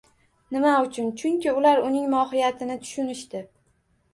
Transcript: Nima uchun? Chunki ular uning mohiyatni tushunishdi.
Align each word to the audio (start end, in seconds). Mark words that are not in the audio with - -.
Nima 0.55 0.69
uchun? 0.85 1.11
Chunki 1.23 1.53
ular 1.59 1.83
uning 1.91 2.09
mohiyatni 2.15 2.79
tushunishdi. 2.87 3.45